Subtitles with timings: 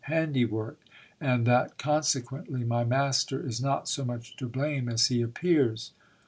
[0.05, 0.79] handiwork,
[1.19, 5.91] and that consequently my master is not so much to blame as he appears.